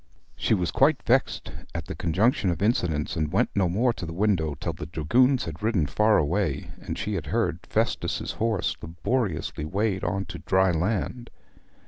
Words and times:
She 0.35 0.55
was 0.55 0.71
quite 0.71 1.03
vexed 1.03 1.51
at 1.75 1.85
the 1.85 1.93
conjunction 1.93 2.49
of 2.49 2.63
incidents, 2.63 3.15
and 3.15 3.31
went 3.31 3.51
no 3.53 3.69
more 3.69 3.93
to 3.93 4.05
the 4.07 4.13
window 4.13 4.55
till 4.55 4.73
the 4.73 4.87
dragoons 4.87 5.43
had 5.45 5.61
ridden 5.61 5.85
far 5.85 6.17
away 6.17 6.71
and 6.81 6.97
she 6.97 7.13
had 7.13 7.27
heard 7.27 7.59
Festus's 7.67 8.31
horse 8.41 8.75
laboriously 8.81 9.63
wade 9.63 10.03
on 10.03 10.25
to 10.25 10.39
dry 10.39 10.71
land. 10.71 11.29